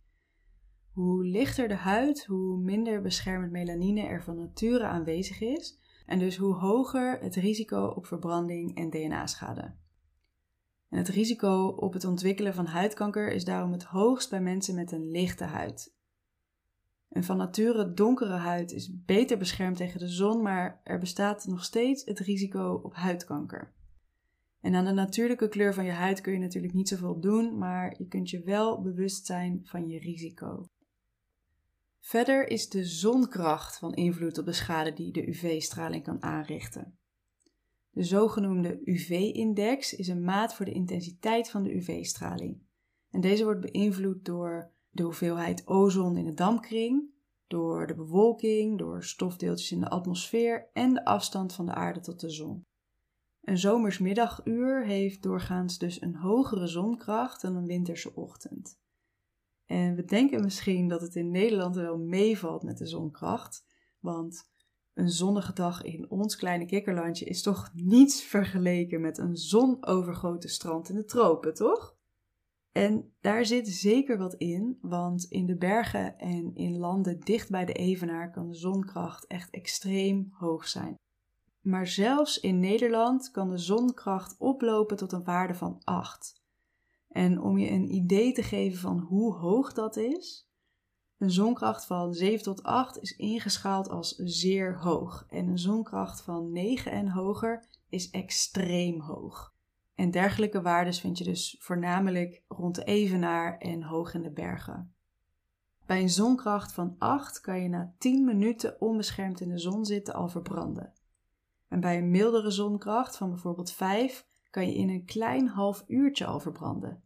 Hoe 0.92 1.24
lichter 1.24 1.68
de 1.68 1.74
huid, 1.74 2.24
hoe 2.26 2.58
minder 2.58 3.02
beschermend 3.02 3.52
melanine 3.52 4.00
er 4.00 4.22
van 4.22 4.36
nature 4.36 4.84
aanwezig 4.84 5.40
is 5.40 5.78
en 6.06 6.18
dus 6.18 6.36
hoe 6.36 6.54
hoger 6.54 7.20
het 7.20 7.34
risico 7.34 7.86
op 7.86 8.06
verbranding 8.06 8.76
en 8.76 8.90
DNA-schade. 8.90 9.74
En 10.88 10.98
het 10.98 11.08
risico 11.08 11.66
op 11.66 11.92
het 11.92 12.04
ontwikkelen 12.04 12.54
van 12.54 12.66
huidkanker 12.66 13.32
is 13.32 13.44
daarom 13.44 13.72
het 13.72 13.84
hoogst 13.84 14.30
bij 14.30 14.40
mensen 14.40 14.74
met 14.74 14.92
een 14.92 15.10
lichte 15.10 15.44
huid. 15.44 15.94
Een 17.10 17.24
van 17.24 17.36
nature 17.36 17.92
donkere 17.92 18.36
huid 18.36 18.72
is 18.72 19.04
beter 19.04 19.38
beschermd 19.38 19.76
tegen 19.76 20.00
de 20.00 20.08
zon, 20.08 20.42
maar 20.42 20.80
er 20.84 20.98
bestaat 20.98 21.46
nog 21.46 21.64
steeds 21.64 22.04
het 22.04 22.18
risico 22.18 22.80
op 22.82 22.94
huidkanker. 22.94 23.72
En 24.60 24.74
aan 24.74 24.84
de 24.84 24.92
natuurlijke 24.92 25.48
kleur 25.48 25.74
van 25.74 25.84
je 25.84 25.90
huid 25.90 26.20
kun 26.20 26.32
je 26.32 26.38
natuurlijk 26.38 26.74
niet 26.74 26.88
zoveel 26.88 27.20
doen, 27.20 27.58
maar 27.58 27.94
je 27.98 28.06
kunt 28.06 28.30
je 28.30 28.42
wel 28.42 28.82
bewust 28.82 29.26
zijn 29.26 29.60
van 29.64 29.88
je 29.88 29.98
risico. 29.98 30.64
Verder 32.00 32.48
is 32.48 32.68
de 32.68 32.84
zonkracht 32.84 33.78
van 33.78 33.94
invloed 33.94 34.38
op 34.38 34.44
de 34.44 34.52
schade 34.52 34.92
die 34.92 35.12
de 35.12 35.28
UV-straling 35.28 36.04
kan 36.04 36.22
aanrichten. 36.22 36.98
De 37.90 38.02
zogenoemde 38.02 38.80
UV-index 38.84 39.94
is 39.94 40.08
een 40.08 40.24
maat 40.24 40.54
voor 40.54 40.64
de 40.64 40.72
intensiteit 40.72 41.50
van 41.50 41.62
de 41.62 41.74
UV-straling. 41.74 42.58
En 43.10 43.20
deze 43.20 43.44
wordt 43.44 43.72
beïnvloed 43.72 44.24
door 44.24 44.70
de 45.00 45.06
hoeveelheid 45.06 45.66
ozon 45.66 46.16
in 46.16 46.24
de 46.24 46.34
dampkring, 46.34 47.10
door 47.46 47.86
de 47.86 47.94
bewolking, 47.94 48.78
door 48.78 49.04
stofdeeltjes 49.04 49.72
in 49.72 49.80
de 49.80 49.88
atmosfeer 49.88 50.68
en 50.72 50.94
de 50.94 51.04
afstand 51.04 51.52
van 51.52 51.66
de 51.66 51.74
aarde 51.74 52.00
tot 52.00 52.20
de 52.20 52.30
zon. 52.30 52.66
Een 53.42 53.58
zomersmiddaguur 53.58 54.84
heeft 54.84 55.22
doorgaans 55.22 55.78
dus 55.78 56.00
een 56.00 56.16
hogere 56.16 56.66
zonkracht 56.66 57.42
dan 57.42 57.56
een 57.56 57.66
winterse 57.66 58.14
ochtend. 58.14 58.78
En 59.66 59.94
we 59.94 60.04
denken 60.04 60.44
misschien 60.44 60.88
dat 60.88 61.00
het 61.00 61.14
in 61.14 61.30
Nederland 61.30 61.74
wel 61.74 61.98
meevalt 61.98 62.62
met 62.62 62.78
de 62.78 62.86
zonkracht, 62.86 63.64
want 64.00 64.50
een 64.94 65.10
zonnige 65.10 65.52
dag 65.52 65.82
in 65.82 66.10
ons 66.10 66.36
kleine 66.36 66.66
kikkerlandje 66.66 67.24
is 67.24 67.42
toch 67.42 67.70
niets 67.74 68.22
vergeleken 68.22 69.00
met 69.00 69.18
een 69.18 69.36
zonovergoten 69.36 70.50
strand 70.50 70.88
in 70.88 70.94
de 70.94 71.04
tropen, 71.04 71.54
toch? 71.54 71.98
En 72.72 73.12
daar 73.20 73.46
zit 73.46 73.68
zeker 73.68 74.18
wat 74.18 74.34
in, 74.34 74.78
want 74.80 75.24
in 75.24 75.46
de 75.46 75.56
bergen 75.56 76.18
en 76.18 76.54
in 76.54 76.76
landen 76.76 77.20
dicht 77.20 77.50
bij 77.50 77.64
de 77.64 77.72
Evenaar 77.72 78.30
kan 78.30 78.48
de 78.48 78.54
zonkracht 78.54 79.26
echt 79.26 79.50
extreem 79.50 80.28
hoog 80.32 80.68
zijn. 80.68 80.98
Maar 81.60 81.86
zelfs 81.86 82.40
in 82.40 82.60
Nederland 82.60 83.30
kan 83.30 83.48
de 83.48 83.58
zonkracht 83.58 84.36
oplopen 84.38 84.96
tot 84.96 85.12
een 85.12 85.24
waarde 85.24 85.54
van 85.54 85.80
8. 85.84 86.40
En 87.08 87.40
om 87.40 87.58
je 87.58 87.70
een 87.70 87.94
idee 87.94 88.32
te 88.32 88.42
geven 88.42 88.78
van 88.78 88.98
hoe 88.98 89.34
hoog 89.34 89.72
dat 89.72 89.96
is, 89.96 90.48
een 91.18 91.30
zonkracht 91.30 91.84
van 91.84 92.14
7 92.14 92.42
tot 92.42 92.62
8 92.62 92.98
is 92.98 93.16
ingeschaald 93.16 93.88
als 93.88 94.14
zeer 94.16 94.78
hoog. 94.78 95.24
En 95.28 95.48
een 95.48 95.58
zonkracht 95.58 96.20
van 96.22 96.52
9 96.52 96.92
en 96.92 97.08
hoger 97.08 97.68
is 97.88 98.10
extreem 98.10 99.00
hoog. 99.00 99.54
En 100.00 100.10
dergelijke 100.10 100.62
waarden 100.62 100.94
vind 100.94 101.18
je 101.18 101.24
dus 101.24 101.56
voornamelijk 101.58 102.42
rond 102.48 102.86
Evenaar 102.86 103.58
en 103.58 103.82
hoog 103.82 104.14
in 104.14 104.22
de 104.22 104.30
bergen. 104.30 104.94
Bij 105.86 106.00
een 106.00 106.10
zonkracht 106.10 106.72
van 106.72 106.94
8 106.98 107.40
kan 107.40 107.62
je 107.62 107.68
na 107.68 107.94
10 107.98 108.24
minuten 108.24 108.80
onbeschermd 108.80 109.40
in 109.40 109.48
de 109.48 109.58
zon 109.58 109.84
zitten 109.84 110.14
al 110.14 110.28
verbranden. 110.28 110.92
En 111.68 111.80
bij 111.80 111.98
een 111.98 112.10
mildere 112.10 112.50
zonkracht 112.50 113.16
van 113.16 113.28
bijvoorbeeld 113.28 113.72
5 113.72 114.26
kan 114.50 114.66
je 114.66 114.74
in 114.74 114.88
een 114.88 115.04
klein 115.04 115.48
half 115.48 115.84
uurtje 115.86 116.26
al 116.26 116.40
verbranden. 116.40 117.02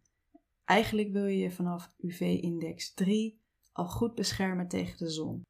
Eigenlijk 0.65 1.13
wil 1.13 1.27
je 1.27 1.39
je 1.39 1.51
vanaf 1.51 1.93
UV-index 1.99 2.95
3 2.95 3.41
al 3.73 3.87
goed 3.87 4.15
beschermen 4.15 4.69
tegen 4.69 4.99
de 4.99 5.11
zon. 5.11 5.43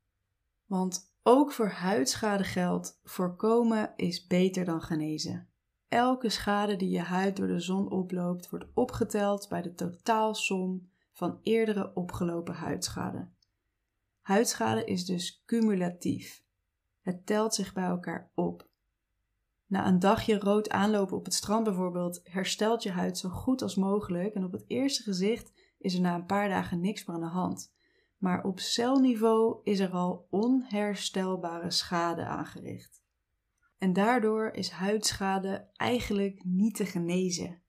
Want 0.66 1.14
ook 1.22 1.52
voor 1.52 1.68
huidschade 1.68 2.44
geldt: 2.44 3.00
voorkomen 3.02 3.92
is 3.96 4.26
beter 4.26 4.64
dan 4.64 4.82
genezen. 4.82 5.48
Elke 5.94 6.28
schade 6.28 6.76
die 6.76 6.90
je 6.90 7.00
huid 7.00 7.36
door 7.36 7.46
de 7.46 7.60
zon 7.60 7.90
oploopt, 7.90 8.50
wordt 8.50 8.66
opgeteld 8.74 9.48
bij 9.48 9.62
de 9.62 9.74
totaalsom 9.74 10.90
van 11.12 11.38
eerdere 11.42 11.94
opgelopen 11.94 12.54
huidschade. 12.54 13.28
Huidschade 14.20 14.84
is 14.84 15.04
dus 15.04 15.42
cumulatief. 15.46 16.44
Het 17.00 17.26
telt 17.26 17.54
zich 17.54 17.72
bij 17.72 17.84
elkaar 17.84 18.30
op. 18.34 18.68
Na 19.66 19.86
een 19.86 19.98
dagje 19.98 20.38
rood 20.38 20.70
aanlopen 20.70 21.16
op 21.16 21.24
het 21.24 21.34
strand 21.34 21.64
bijvoorbeeld, 21.64 22.20
herstelt 22.24 22.82
je 22.82 22.90
huid 22.90 23.18
zo 23.18 23.28
goed 23.28 23.62
als 23.62 23.74
mogelijk 23.74 24.34
en 24.34 24.44
op 24.44 24.52
het 24.52 24.64
eerste 24.66 25.02
gezicht 25.02 25.52
is 25.78 25.94
er 25.94 26.00
na 26.00 26.14
een 26.14 26.26
paar 26.26 26.48
dagen 26.48 26.80
niks 26.80 27.04
meer 27.04 27.16
aan 27.16 27.22
de 27.22 27.28
hand. 27.28 27.72
Maar 28.16 28.44
op 28.44 28.60
celniveau 28.60 29.60
is 29.62 29.78
er 29.78 29.90
al 29.90 30.26
onherstelbare 30.30 31.70
schade 31.70 32.24
aangericht. 32.24 33.03
En 33.78 33.92
daardoor 33.92 34.50
is 34.50 34.70
huidschade 34.70 35.68
eigenlijk 35.72 36.44
niet 36.44 36.74
te 36.74 36.86
genezen. 36.86 37.62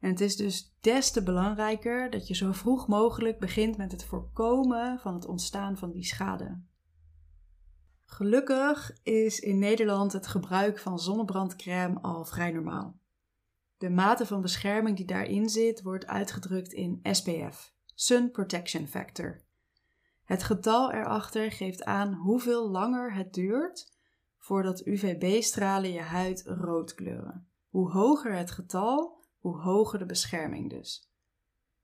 En 0.00 0.10
het 0.10 0.20
is 0.20 0.36
dus 0.36 0.74
des 0.80 1.10
te 1.10 1.22
belangrijker 1.22 2.10
dat 2.10 2.28
je 2.28 2.34
zo 2.34 2.52
vroeg 2.52 2.88
mogelijk 2.88 3.38
begint 3.38 3.76
met 3.76 3.92
het 3.92 4.04
voorkomen 4.04 4.98
van 4.98 5.14
het 5.14 5.26
ontstaan 5.26 5.76
van 5.76 5.90
die 5.90 6.04
schade. 6.04 6.60
Gelukkig 8.04 8.92
is 9.02 9.40
in 9.40 9.58
Nederland 9.58 10.12
het 10.12 10.26
gebruik 10.26 10.78
van 10.78 10.98
zonnebrandcrème 10.98 12.00
al 12.00 12.24
vrij 12.24 12.50
normaal. 12.50 13.00
De 13.78 13.90
mate 13.90 14.26
van 14.26 14.40
bescherming 14.40 14.96
die 14.96 15.06
daarin 15.06 15.48
zit 15.48 15.82
wordt 15.82 16.06
uitgedrukt 16.06 16.72
in 16.72 17.00
SPF, 17.02 17.72
Sun 17.94 18.30
Protection 18.30 18.86
Factor. 18.86 19.40
Het 20.24 20.42
getal 20.42 20.92
erachter 20.92 21.52
geeft 21.52 21.84
aan 21.84 22.14
hoeveel 22.14 22.70
langer 22.70 23.14
het 23.14 23.34
duurt 23.34 23.91
voordat 24.42 24.86
UVB-stralen 24.86 25.92
je 25.92 26.00
huid 26.00 26.42
rood 26.46 26.94
kleuren. 26.94 27.48
Hoe 27.68 27.90
hoger 27.90 28.36
het 28.36 28.50
getal, 28.50 29.24
hoe 29.38 29.60
hoger 29.60 29.98
de 29.98 30.06
bescherming 30.06 30.70
dus. 30.70 31.10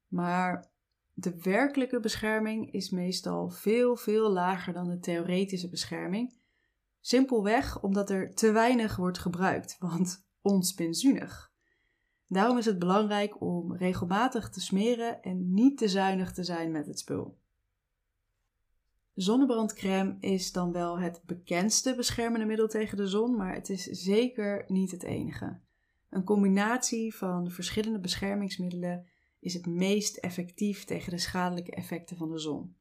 Maar 0.07 0.71
de 1.13 1.41
werkelijke 1.41 2.01
bescherming 2.01 2.73
is 2.73 2.91
meestal 2.91 3.51
veel, 3.51 3.97
veel 3.97 4.31
lager 4.31 4.73
dan 4.73 4.89
de 4.89 4.99
theoretische 4.99 5.69
bescherming. 5.69 6.35
Simpelweg 7.01 7.83
omdat 7.83 8.11
er 8.11 8.35
te 8.35 8.53
weinig 8.53 8.97
wordt 8.97 9.19
gebruikt, 9.19 9.77
want 9.79 10.27
onspinzuinig. 10.41 11.53
Daarom 12.27 12.59
is 12.59 12.65
het 12.67 12.79
belangrijk 12.79 13.41
om 13.41 13.77
regelmatig 13.77 14.51
te 14.51 14.61
smeren 14.61 15.23
en 15.23 15.53
niet 15.53 15.79
te 15.79 15.89
zuinig 15.89 16.33
te 16.33 16.45
zijn 16.45 16.71
met 16.71 16.87
het 16.87 16.99
spul. 16.99 17.39
Zonnebrandcrème 19.19 20.17
is 20.21 20.53
dan 20.53 20.73
wel 20.73 20.99
het 20.99 21.23
bekendste 21.27 21.95
beschermende 21.95 22.47
middel 22.47 22.69
tegen 22.69 22.97
de 22.97 23.07
zon, 23.07 23.37
maar 23.37 23.55
het 23.55 23.69
is 23.69 23.85
zeker 23.85 24.65
niet 24.69 24.91
het 24.91 25.03
enige. 25.03 25.59
Een 26.11 26.25
combinatie 26.25 27.15
van 27.15 27.51
verschillende 27.51 27.99
beschermingsmiddelen 27.99 29.07
is 29.41 29.55
het 29.55 29.67
meest 29.67 30.17
effectief 30.17 30.85
tegen 30.85 31.11
de 31.11 31.19
schadelijke 31.19 31.71
effecten 31.71 32.17
van 32.17 32.31
de 32.31 32.39
zon. 32.39 32.77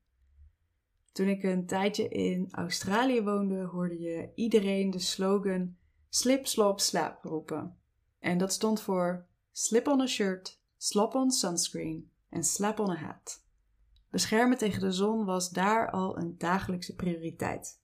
Toen 1.11 1.27
ik 1.27 1.43
een 1.43 1.65
tijdje 1.65 2.07
in 2.07 2.47
Australië 2.51 3.21
woonde, 3.21 3.63
hoorde 3.63 3.99
je 3.99 4.31
iedereen 4.35 4.91
de 4.91 4.99
slogan 4.99 5.75
Slip, 6.09 6.47
Slop, 6.47 6.79
Slap 6.79 7.23
roepen. 7.23 7.77
En 8.19 8.37
dat 8.37 8.53
stond 8.53 8.81
voor 8.81 9.25
Slip 9.51 9.87
on 9.87 10.01
a 10.01 10.07
shirt, 10.07 10.61
slop 10.77 11.15
on 11.15 11.31
sunscreen 11.31 12.11
en 12.29 12.43
slap 12.43 12.79
on 12.79 12.89
a 12.89 12.95
hat. 12.95 13.45
Beschermen 14.17 14.57
tegen 14.57 14.79
de 14.79 14.91
zon 14.91 15.25
was 15.25 15.49
daar 15.49 15.91
al 15.91 16.17
een 16.17 16.35
dagelijkse 16.37 16.95
prioriteit. 16.95 17.81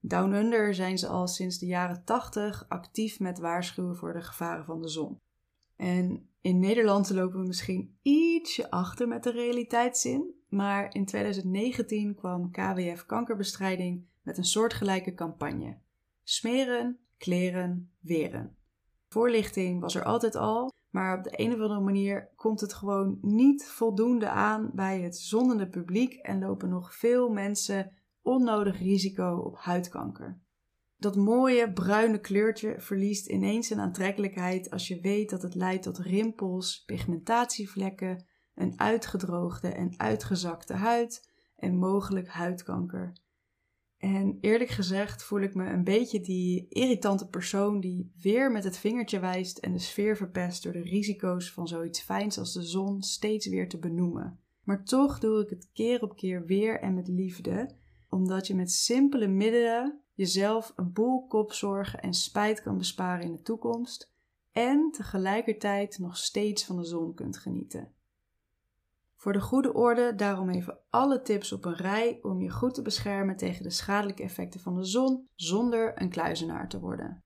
Down 0.00 0.32
Under 0.32 0.74
zijn 0.74 0.98
ze 0.98 1.06
al 1.06 1.26
sinds 1.26 1.58
de 1.58 1.66
jaren 1.66 2.04
80 2.04 2.64
actief 2.68 3.20
met 3.20 3.38
waarschuwen 3.38 3.96
voor 3.96 4.12
de 4.12 4.22
gevaren 4.22 4.64
van 4.64 4.82
de 4.82 4.88
zon. 4.88 5.20
En 5.76 6.28
in 6.40 6.58
Nederland 6.58 7.10
lopen 7.10 7.40
we 7.40 7.46
misschien 7.46 7.98
ietsje 8.02 8.70
achter 8.70 9.08
met 9.08 9.22
de 9.22 9.30
realiteitszin, 9.30 10.34
maar 10.48 10.94
in 10.94 11.04
2019 11.04 12.14
kwam 12.14 12.50
KWF 12.50 13.06
Kankerbestrijding 13.06 14.04
met 14.22 14.38
een 14.38 14.44
soortgelijke 14.44 15.14
campagne. 15.14 15.78
Smeren, 16.22 16.98
kleren, 17.18 17.90
weren. 18.00 18.56
Voorlichting 19.08 19.80
was 19.80 19.94
er 19.94 20.04
altijd 20.04 20.34
al, 20.34 20.72
maar 20.96 21.16
op 21.18 21.24
de 21.24 21.40
een 21.40 21.52
of 21.52 21.60
andere 21.60 21.80
manier 21.80 22.32
komt 22.36 22.60
het 22.60 22.74
gewoon 22.74 23.18
niet 23.20 23.64
voldoende 23.64 24.28
aan 24.28 24.70
bij 24.74 25.00
het 25.00 25.16
zonnende 25.16 25.68
publiek 25.68 26.14
en 26.14 26.38
lopen 26.38 26.68
nog 26.68 26.94
veel 26.94 27.28
mensen 27.28 27.92
onnodig 28.22 28.78
risico 28.78 29.36
op 29.36 29.56
huidkanker. 29.58 30.40
Dat 30.96 31.16
mooie 31.16 31.72
bruine 31.72 32.20
kleurtje 32.20 32.74
verliest 32.80 33.26
ineens 33.26 33.66
zijn 33.66 33.80
aantrekkelijkheid 33.80 34.70
als 34.70 34.88
je 34.88 35.00
weet 35.00 35.30
dat 35.30 35.42
het 35.42 35.54
leidt 35.54 35.82
tot 35.82 35.98
rimpels, 35.98 36.82
pigmentatievlekken, 36.86 38.26
een 38.54 38.80
uitgedroogde 38.80 39.68
en 39.68 39.94
uitgezakte 39.96 40.74
huid 40.74 41.30
en 41.56 41.76
mogelijk 41.76 42.28
huidkanker. 42.28 43.12
En 43.98 44.38
eerlijk 44.40 44.70
gezegd 44.70 45.22
voel 45.22 45.40
ik 45.40 45.54
me 45.54 45.66
een 45.66 45.84
beetje 45.84 46.20
die 46.20 46.66
irritante 46.68 47.28
persoon 47.28 47.80
die 47.80 48.12
weer 48.20 48.52
met 48.52 48.64
het 48.64 48.78
vingertje 48.78 49.18
wijst 49.18 49.58
en 49.58 49.72
de 49.72 49.78
sfeer 49.78 50.16
verpest 50.16 50.62
door 50.62 50.72
de 50.72 50.82
risico's 50.82 51.52
van 51.52 51.68
zoiets 51.68 52.00
fijns 52.00 52.38
als 52.38 52.52
de 52.52 52.62
zon 52.62 53.02
steeds 53.02 53.46
weer 53.46 53.68
te 53.68 53.78
benoemen. 53.78 54.40
Maar 54.62 54.84
toch 54.84 55.18
doe 55.18 55.42
ik 55.42 55.50
het 55.50 55.70
keer 55.72 56.02
op 56.02 56.16
keer 56.16 56.44
weer 56.44 56.80
en 56.80 56.94
met 56.94 57.08
liefde, 57.08 57.74
omdat 58.08 58.46
je 58.46 58.54
met 58.54 58.72
simpele 58.72 59.26
middelen 59.26 60.00
jezelf 60.14 60.72
een 60.76 60.92
boel 60.92 61.26
kopzorgen 61.26 62.00
en 62.00 62.14
spijt 62.14 62.62
kan 62.62 62.78
besparen 62.78 63.24
in 63.24 63.32
de 63.32 63.42
toekomst 63.42 64.12
en 64.52 64.90
tegelijkertijd 64.90 65.98
nog 65.98 66.16
steeds 66.16 66.64
van 66.64 66.76
de 66.76 66.84
zon 66.84 67.14
kunt 67.14 67.38
genieten. 67.38 67.92
Voor 69.26 69.34
de 69.34 69.40
goede 69.40 69.72
orde 69.72 70.14
daarom 70.14 70.50
even 70.50 70.78
alle 70.90 71.22
tips 71.22 71.52
op 71.52 71.64
een 71.64 71.74
rij 71.74 72.18
om 72.22 72.42
je 72.42 72.50
goed 72.50 72.74
te 72.74 72.82
beschermen 72.82 73.36
tegen 73.36 73.62
de 73.62 73.70
schadelijke 73.70 74.22
effecten 74.22 74.60
van 74.60 74.74
de 74.74 74.84
zon 74.84 75.28
zonder 75.34 76.02
een 76.02 76.08
kluizenaar 76.08 76.68
te 76.68 76.80
worden. 76.80 77.24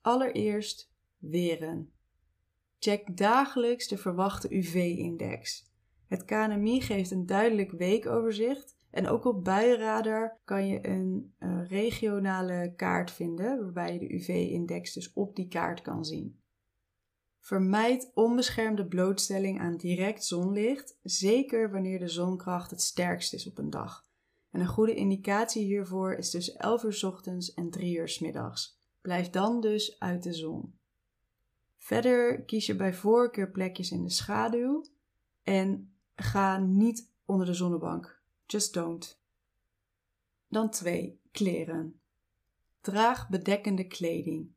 Allereerst 0.00 0.92
weren. 1.18 1.92
Check 2.78 3.16
dagelijks 3.16 3.88
de 3.88 3.96
verwachte 3.96 4.54
UV-index. 4.54 5.70
Het 6.08 6.24
KNMI 6.24 6.80
geeft 6.80 7.10
een 7.10 7.26
duidelijk 7.26 7.70
weekoverzicht 7.70 8.76
en 8.90 9.08
ook 9.08 9.24
op 9.24 9.44
buienradar 9.44 10.40
kan 10.44 10.66
je 10.66 10.88
een 10.88 11.34
uh, 11.38 11.68
regionale 11.68 12.72
kaart 12.76 13.10
vinden 13.10 13.62
waarbij 13.62 13.92
je 13.92 13.98
de 13.98 14.14
UV-index 14.14 14.92
dus 14.92 15.12
op 15.12 15.36
die 15.36 15.48
kaart 15.48 15.80
kan 15.80 16.04
zien. 16.04 16.42
Vermijd 17.44 18.10
onbeschermde 18.14 18.86
blootstelling 18.86 19.60
aan 19.60 19.76
direct 19.76 20.24
zonlicht, 20.24 20.98
zeker 21.02 21.70
wanneer 21.70 21.98
de 21.98 22.08
zonkracht 22.08 22.70
het 22.70 22.82
sterkst 22.82 23.34
is 23.34 23.46
op 23.46 23.58
een 23.58 23.70
dag. 23.70 24.06
En 24.50 24.60
een 24.60 24.66
goede 24.66 24.94
indicatie 24.94 25.64
hiervoor 25.64 26.14
is 26.14 26.30
tussen 26.30 26.56
11 26.56 26.82
uur 26.82 27.06
ochtends 27.06 27.54
en 27.54 27.70
3 27.70 27.96
uur 27.96 28.16
middags. 28.20 28.78
Blijf 29.00 29.30
dan 29.30 29.60
dus 29.60 29.98
uit 29.98 30.22
de 30.22 30.32
zon. 30.32 30.74
Verder 31.76 32.42
kies 32.42 32.66
je 32.66 32.76
bij 32.76 32.94
voorkeur 32.94 33.50
plekjes 33.50 33.90
in 33.90 34.02
de 34.02 34.10
schaduw 34.10 34.84
en 35.42 35.94
ga 36.14 36.58
niet 36.58 37.10
onder 37.24 37.46
de 37.46 37.54
zonnebank. 37.54 38.20
Just 38.46 38.74
don't. 38.74 39.20
Dan 40.48 40.70
2. 40.70 41.20
Kleren. 41.30 42.00
Draag 42.80 43.28
bedekkende 43.28 43.86
kleding. 43.86 44.53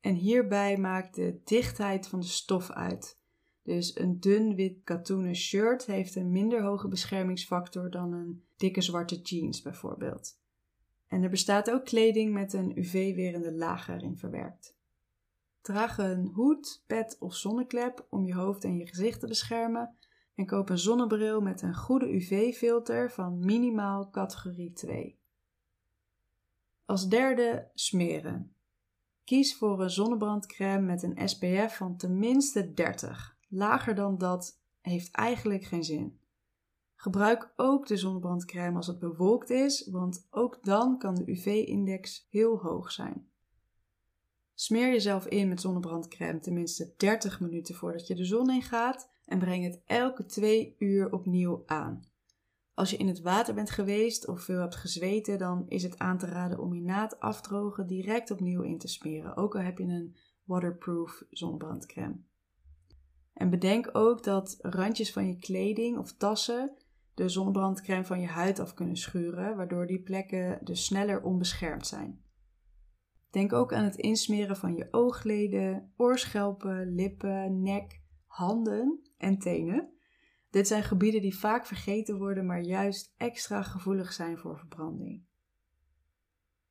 En 0.00 0.14
hierbij 0.14 0.76
maakt 0.76 1.14
de 1.14 1.40
dichtheid 1.44 2.08
van 2.08 2.20
de 2.20 2.26
stof 2.26 2.70
uit. 2.70 3.18
Dus 3.62 3.98
een 3.98 4.20
dun 4.20 4.54
wit 4.54 4.80
katoenen 4.84 5.34
shirt 5.34 5.86
heeft 5.86 6.14
een 6.14 6.30
minder 6.30 6.62
hoge 6.62 6.88
beschermingsfactor 6.88 7.90
dan 7.90 8.12
een 8.12 8.44
dikke 8.56 8.80
zwarte 8.80 9.20
jeans 9.20 9.62
bijvoorbeeld. 9.62 10.38
En 11.06 11.22
er 11.22 11.30
bestaat 11.30 11.70
ook 11.70 11.84
kleding 11.84 12.32
met 12.32 12.52
een 12.52 12.78
UV-werende 12.78 13.52
laag 13.52 13.88
erin 13.88 14.18
verwerkt. 14.18 14.76
Draag 15.60 15.98
een 15.98 16.26
hoed, 16.26 16.84
pet 16.86 17.16
of 17.18 17.34
zonneklep 17.34 18.06
om 18.10 18.24
je 18.24 18.34
hoofd 18.34 18.64
en 18.64 18.76
je 18.76 18.86
gezicht 18.86 19.20
te 19.20 19.26
beschermen 19.26 19.96
en 20.34 20.46
koop 20.46 20.68
een 20.68 20.78
zonnebril 20.78 21.40
met 21.40 21.62
een 21.62 21.74
goede 21.74 22.12
UV-filter 22.12 23.10
van 23.10 23.38
minimaal 23.38 24.10
categorie 24.10 24.72
2. 24.72 25.18
Als 26.84 27.08
derde 27.08 27.70
smeren. 27.74 28.54
Kies 29.30 29.56
voor 29.56 29.82
een 29.82 29.90
zonnebrandcrème 29.90 30.86
met 30.86 31.02
een 31.02 31.28
SPF 31.28 31.76
van 31.76 31.96
tenminste 31.96 32.72
30. 32.74 33.36
Lager 33.48 33.94
dan 33.94 34.18
dat 34.18 34.60
heeft 34.80 35.10
eigenlijk 35.10 35.64
geen 35.64 35.84
zin. 35.84 36.20
Gebruik 36.94 37.52
ook 37.56 37.86
de 37.86 37.96
zonnebrandcrème 37.96 38.76
als 38.76 38.86
het 38.86 38.98
bewolkt 38.98 39.50
is, 39.50 39.88
want 39.90 40.26
ook 40.30 40.58
dan 40.62 40.98
kan 40.98 41.14
de 41.14 41.30
UV-index 41.30 42.26
heel 42.30 42.58
hoog 42.58 42.92
zijn. 42.92 43.30
Smeer 44.54 44.88
jezelf 44.88 45.26
in 45.26 45.48
met 45.48 45.60
zonnebrandcrème 45.60 46.40
tenminste 46.40 46.94
30 46.96 47.40
minuten 47.40 47.74
voordat 47.74 48.06
je 48.06 48.14
de 48.14 48.24
zon 48.24 48.50
in 48.50 48.62
gaat 48.62 49.10
en 49.24 49.38
breng 49.38 49.64
het 49.64 49.82
elke 49.84 50.26
2 50.26 50.76
uur 50.78 51.12
opnieuw 51.12 51.62
aan. 51.66 52.09
Als 52.80 52.90
je 52.90 52.96
in 52.96 53.08
het 53.08 53.20
water 53.20 53.54
bent 53.54 53.70
geweest 53.70 54.28
of 54.28 54.42
veel 54.42 54.60
hebt 54.60 54.76
gezweten, 54.76 55.38
dan 55.38 55.64
is 55.68 55.82
het 55.82 55.98
aan 55.98 56.18
te 56.18 56.26
raden 56.26 56.58
om 56.58 56.74
je 56.74 56.80
na 56.82 57.02
het 57.02 57.20
afdrogen 57.20 57.86
direct 57.86 58.30
opnieuw 58.30 58.62
in 58.62 58.78
te 58.78 58.88
smeren, 58.88 59.36
ook 59.36 59.54
al 59.54 59.60
heb 59.60 59.78
je 59.78 59.84
een 59.84 60.16
waterproof 60.44 61.22
zonnebrandcrème. 61.30 62.16
En 63.32 63.50
bedenk 63.50 63.90
ook 63.92 64.24
dat 64.24 64.56
randjes 64.58 65.12
van 65.12 65.26
je 65.26 65.36
kleding 65.36 65.98
of 65.98 66.12
tassen 66.12 66.76
de 67.14 67.28
zonnebrandcrème 67.28 68.04
van 68.04 68.20
je 68.20 68.26
huid 68.26 68.58
af 68.58 68.74
kunnen 68.74 68.96
schuren, 68.96 69.56
waardoor 69.56 69.86
die 69.86 70.02
plekken 70.02 70.58
dus 70.64 70.84
sneller 70.84 71.22
onbeschermd 71.22 71.86
zijn. 71.86 72.22
Denk 73.30 73.52
ook 73.52 73.72
aan 73.72 73.84
het 73.84 73.96
insmeren 73.96 74.56
van 74.56 74.74
je 74.74 74.88
oogleden, 74.90 75.92
oorschelpen, 75.96 76.94
lippen, 76.94 77.62
nek, 77.62 78.02
handen 78.26 79.00
en 79.16 79.38
tenen. 79.38 79.98
Dit 80.50 80.66
zijn 80.66 80.82
gebieden 80.82 81.20
die 81.20 81.38
vaak 81.38 81.66
vergeten 81.66 82.18
worden, 82.18 82.46
maar 82.46 82.60
juist 82.60 83.14
extra 83.16 83.62
gevoelig 83.62 84.12
zijn 84.12 84.38
voor 84.38 84.58
verbranding. 84.58 85.22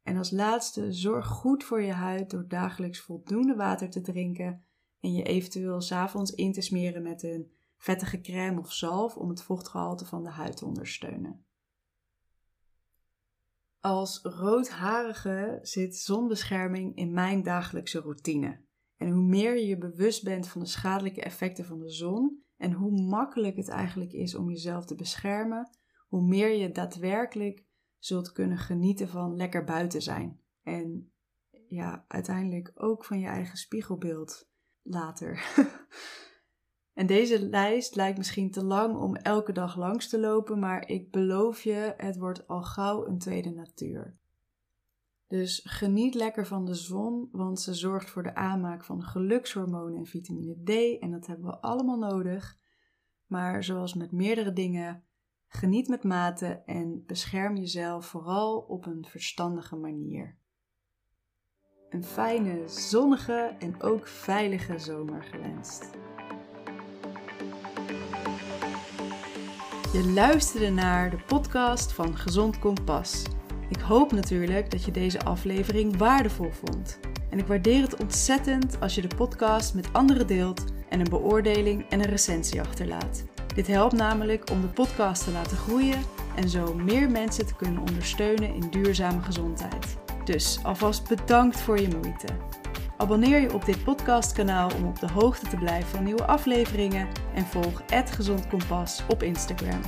En 0.03 0.17
als 0.17 0.31
laatste, 0.31 0.93
zorg 0.93 1.27
goed 1.27 1.63
voor 1.63 1.81
je 1.81 1.91
huid 1.91 2.29
door 2.29 2.47
dagelijks 2.47 2.99
voldoende 2.99 3.55
water 3.55 3.89
te 3.89 4.01
drinken 4.01 4.63
en 4.99 5.13
je 5.13 5.23
eventueel 5.23 5.81
s'avonds 5.81 6.31
in 6.31 6.51
te 6.53 6.61
smeren 6.61 7.01
met 7.01 7.23
een 7.23 7.51
vettige 7.77 8.21
crème 8.21 8.59
of 8.59 8.73
zalf 8.73 9.17
om 9.17 9.29
het 9.29 9.41
vochtgehalte 9.41 10.05
van 10.05 10.23
de 10.23 10.29
huid 10.29 10.57
te 10.57 10.65
ondersteunen. 10.65 11.45
Als 13.79 14.19
roodharige 14.23 15.59
zit 15.61 15.95
zonbescherming 15.95 16.95
in 16.95 17.13
mijn 17.13 17.43
dagelijkse 17.43 17.99
routine. 17.99 18.59
En 18.97 19.09
hoe 19.09 19.23
meer 19.23 19.55
je 19.55 19.65
je 19.65 19.77
bewust 19.77 20.23
bent 20.23 20.47
van 20.47 20.61
de 20.61 20.67
schadelijke 20.67 21.21
effecten 21.21 21.65
van 21.65 21.79
de 21.79 21.89
zon 21.89 22.43
en 22.59 22.71
hoe 22.71 23.01
makkelijk 23.01 23.55
het 23.55 23.67
eigenlijk 23.67 24.13
is 24.13 24.35
om 24.35 24.49
jezelf 24.49 24.85
te 24.85 24.95
beschermen, 24.95 25.69
hoe 26.07 26.21
meer 26.21 26.49
je 26.49 26.71
daadwerkelijk 26.71 27.65
zult 27.97 28.31
kunnen 28.31 28.57
genieten 28.57 29.07
van 29.07 29.35
lekker 29.35 29.63
buiten 29.63 30.01
zijn. 30.01 30.39
En 30.63 31.11
ja, 31.67 32.05
uiteindelijk 32.07 32.71
ook 32.75 33.05
van 33.05 33.19
je 33.19 33.27
eigen 33.27 33.57
spiegelbeeld 33.57 34.49
later. 34.81 35.53
en 36.99 37.07
deze 37.07 37.49
lijst 37.49 37.95
lijkt 37.95 38.17
misschien 38.17 38.51
te 38.51 38.63
lang 38.63 38.95
om 38.95 39.15
elke 39.15 39.51
dag 39.51 39.77
langs 39.77 40.09
te 40.09 40.19
lopen, 40.19 40.59
maar 40.59 40.87
ik 40.87 41.11
beloof 41.11 41.61
je, 41.61 41.93
het 41.97 42.17
wordt 42.17 42.47
al 42.47 42.63
gauw 42.63 43.07
een 43.07 43.19
tweede 43.19 43.51
natuur. 43.51 44.17
Dus 45.29 45.61
geniet 45.63 46.13
lekker 46.13 46.45
van 46.45 46.65
de 46.65 46.73
zon, 46.73 47.29
want 47.31 47.59
ze 47.59 47.73
zorgt 47.73 48.09
voor 48.09 48.23
de 48.23 48.35
aanmaak 48.35 48.83
van 48.83 49.03
gelukshormonen 49.03 49.97
en 49.97 50.05
vitamine 50.05 50.63
D 50.63 50.99
en 51.01 51.11
dat 51.11 51.27
hebben 51.27 51.45
we 51.45 51.59
allemaal 51.59 51.97
nodig. 51.97 52.57
Maar 53.25 53.63
zoals 53.63 53.93
met 53.93 54.11
meerdere 54.11 54.53
dingen, 54.53 55.03
geniet 55.47 55.87
met 55.87 56.03
mate 56.03 56.61
en 56.65 57.03
bescherm 57.05 57.55
jezelf 57.55 58.05
vooral 58.05 58.57
op 58.57 58.85
een 58.85 59.05
verstandige 59.05 59.75
manier. 59.75 60.37
Een 61.89 62.03
fijne, 62.03 62.67
zonnige 62.67 63.55
en 63.59 63.81
ook 63.81 64.07
veilige 64.07 64.79
zomer 64.79 65.23
gewenst. 65.23 65.89
Je 69.93 70.11
luisterde 70.13 70.69
naar 70.69 71.09
de 71.09 71.23
podcast 71.27 71.93
van 71.93 72.17
Gezond 72.17 72.59
Kompas. 72.59 73.23
Ik 73.69 73.79
hoop 73.79 74.11
natuurlijk 74.11 74.71
dat 74.71 74.85
je 74.85 74.91
deze 74.91 75.23
aflevering 75.23 75.97
waardevol 75.97 76.51
vond. 76.51 76.99
En 77.29 77.39
ik 77.39 77.47
waardeer 77.47 77.81
het 77.81 78.01
ontzettend 78.01 78.79
als 78.79 78.95
je 78.95 79.01
de 79.01 79.15
podcast 79.15 79.73
met 79.73 79.93
anderen 79.93 80.27
deelt 80.27 80.63
en 80.89 80.99
een 80.99 81.09
beoordeling 81.09 81.85
en 81.89 81.99
een 81.99 82.09
recensie 82.09 82.61
achterlaat. 82.61 83.23
Dit 83.55 83.67
helpt 83.67 83.93
namelijk 83.93 84.49
om 84.51 84.61
de 84.61 84.67
podcast 84.67 85.23
te 85.23 85.31
laten 85.31 85.57
groeien 85.57 86.01
en 86.35 86.49
zo 86.49 86.73
meer 86.73 87.11
mensen 87.11 87.45
te 87.45 87.55
kunnen 87.55 87.81
ondersteunen 87.81 88.53
in 88.53 88.69
duurzame 88.69 89.21
gezondheid. 89.21 89.97
Dus 90.25 90.59
alvast 90.63 91.07
bedankt 91.07 91.59
voor 91.59 91.79
je 91.79 91.87
moeite. 92.01 92.27
Abonneer 92.97 93.39
je 93.39 93.53
op 93.53 93.65
dit 93.65 93.83
podcastkanaal 93.83 94.71
om 94.75 94.87
op 94.87 94.99
de 94.99 95.11
hoogte 95.11 95.47
te 95.47 95.57
blijven 95.57 95.89
van 95.89 96.03
nieuwe 96.03 96.25
afleveringen 96.25 97.07
en 97.33 97.45
volg 97.45 97.81
Gezond 97.87 98.47
Kompas 98.47 99.03
op 99.07 99.23
Instagram. 99.23 99.81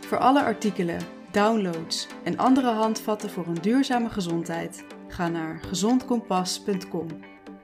Voor 0.00 0.18
alle 0.18 0.42
artikelen, 0.42 1.00
downloads 1.32 2.08
en 2.24 2.38
andere 2.38 2.70
handvatten 2.70 3.30
voor 3.30 3.46
een 3.46 3.60
duurzame 3.60 4.08
gezondheid, 4.08 4.84
ga 5.08 5.28
naar 5.28 5.60
gezondkompas.com. 5.62 7.06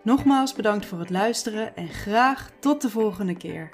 Nogmaals 0.02 0.54
bedankt 0.54 0.86
voor 0.86 0.98
het 0.98 1.10
luisteren 1.10 1.76
en 1.76 1.88
graag 1.88 2.50
tot 2.60 2.82
de 2.82 2.90
volgende 2.90 3.36
keer. 3.36 3.70